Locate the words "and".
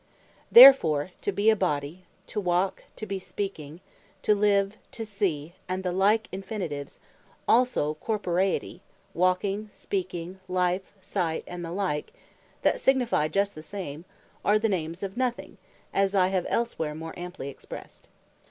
5.69-5.83, 11.45-11.63